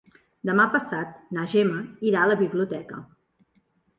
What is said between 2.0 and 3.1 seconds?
irà a la biblioteca.